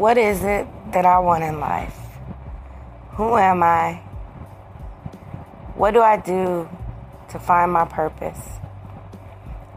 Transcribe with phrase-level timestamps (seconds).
[0.00, 1.94] What is it that I want in life?
[3.16, 3.96] Who am I?
[5.74, 6.70] What do I do
[7.28, 8.40] to find my purpose?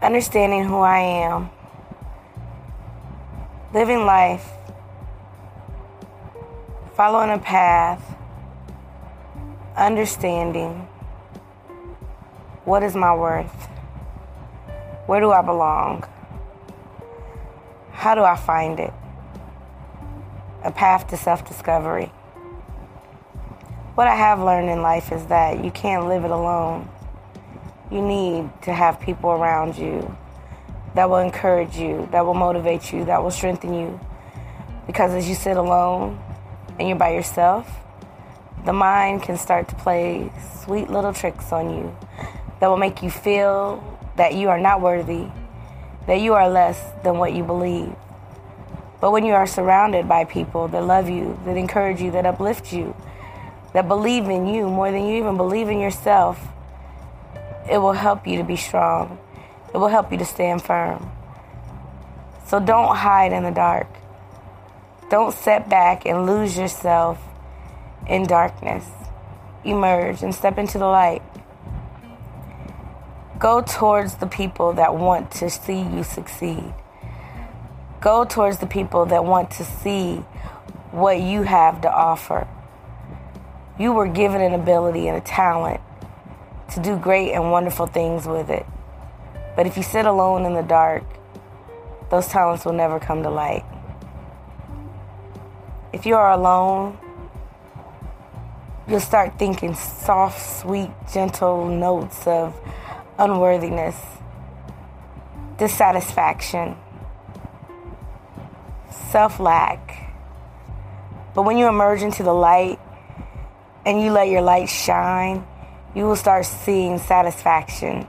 [0.00, 1.50] Understanding who I am,
[3.74, 4.48] living life,
[6.94, 8.16] following a path,
[9.76, 10.86] understanding
[12.64, 13.66] what is my worth?
[15.06, 16.04] Where do I belong?
[17.90, 18.92] How do I find it?
[20.64, 22.12] A path to self discovery.
[23.94, 26.88] What I have learned in life is that you can't live it alone.
[27.90, 30.16] You need to have people around you
[30.94, 34.00] that will encourage you, that will motivate you, that will strengthen you.
[34.86, 36.22] Because as you sit alone
[36.78, 37.68] and you're by yourself,
[38.64, 40.30] the mind can start to play
[40.64, 41.96] sweet little tricks on you
[42.60, 43.82] that will make you feel
[44.16, 45.26] that you are not worthy,
[46.06, 47.92] that you are less than what you believe.
[49.02, 52.72] But when you are surrounded by people that love you, that encourage you, that uplift
[52.72, 52.94] you,
[53.72, 56.40] that believe in you more than you even believe in yourself,
[57.68, 59.18] it will help you to be strong.
[59.74, 61.10] It will help you to stand firm.
[62.46, 63.88] So don't hide in the dark.
[65.10, 67.20] Don't set back and lose yourself
[68.06, 68.86] in darkness.
[69.64, 71.22] Emerge and step into the light.
[73.40, 76.72] Go towards the people that want to see you succeed.
[78.02, 80.16] Go towards the people that want to see
[80.90, 82.48] what you have to offer.
[83.78, 85.80] You were given an ability and a talent
[86.74, 88.66] to do great and wonderful things with it.
[89.54, 91.04] But if you sit alone in the dark,
[92.10, 93.64] those talents will never come to light.
[95.92, 96.98] If you are alone,
[98.88, 102.58] you'll start thinking soft, sweet, gentle notes of
[103.16, 103.96] unworthiness,
[105.56, 106.74] dissatisfaction,
[109.10, 110.12] self lack.
[111.34, 112.78] But when you emerge into the light
[113.86, 115.46] and you let your light shine,
[115.94, 118.06] you will start seeing satisfaction,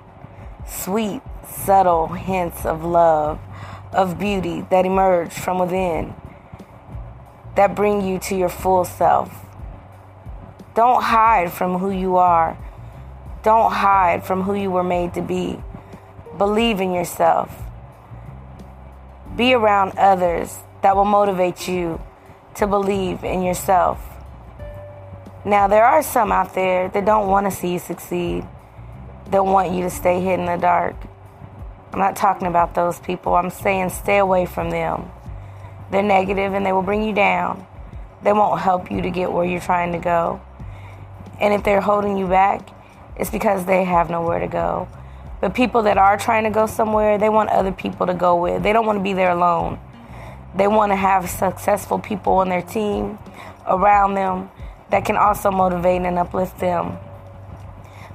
[0.67, 3.39] sweet, subtle hints of love,
[3.91, 6.13] of beauty that emerge from within,
[7.55, 9.45] that bring you to your full self.
[10.75, 12.57] Don't hide from who you are.
[13.43, 15.61] Don't hide from who you were made to be.
[16.37, 17.63] Believe in yourself.
[19.35, 21.99] Be around others that will motivate you
[22.55, 23.99] to believe in yourself.
[25.45, 28.45] Now, there are some out there that don't want to see you succeed,
[29.31, 30.95] that want you to stay hid in the dark.
[31.91, 33.35] I'm not talking about those people.
[33.35, 35.09] I'm saying stay away from them.
[35.89, 37.65] They're negative and they will bring you down.
[38.23, 40.41] They won't help you to get where you're trying to go.
[41.39, 42.69] And if they're holding you back,
[43.15, 44.87] it's because they have nowhere to go.
[45.39, 48.63] But people that are trying to go somewhere, they want other people to go with.
[48.63, 49.79] They don't want to be there alone.
[50.55, 53.17] They want to have successful people on their team
[53.67, 54.51] around them
[54.89, 56.97] that can also motivate and uplift them.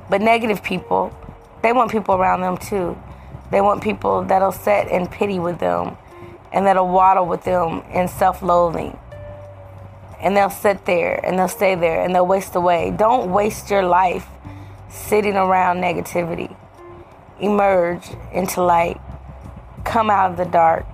[0.09, 1.13] But negative people,
[1.63, 2.97] they want people around them too.
[3.51, 5.97] They want people that'll sit in pity with them
[6.53, 8.97] and that'll waddle with them in self loathing.
[10.21, 12.93] And they'll sit there and they'll stay there and they'll waste away.
[12.97, 14.27] Don't waste your life
[14.89, 16.55] sitting around negativity.
[17.41, 19.01] Emerge into light.
[19.85, 20.87] Come out of the dark.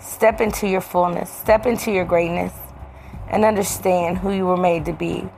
[0.00, 1.30] Step into your fullness.
[1.30, 2.52] Step into your greatness.
[3.28, 5.28] And understand who you were made to be.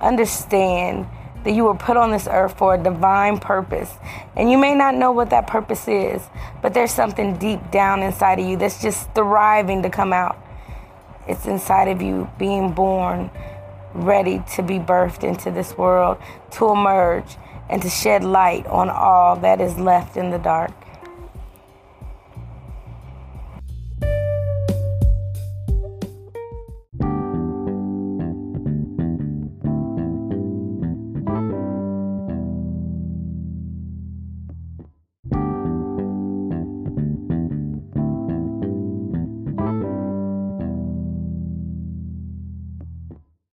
[0.00, 1.06] Understand
[1.44, 3.92] that you were put on this earth for a divine purpose.
[4.36, 6.22] And you may not know what that purpose is,
[6.62, 10.38] but there's something deep down inside of you that's just thriving to come out.
[11.26, 13.30] It's inside of you being born
[13.94, 16.18] ready to be birthed into this world,
[16.52, 17.36] to emerge,
[17.68, 20.72] and to shed light on all that is left in the dark.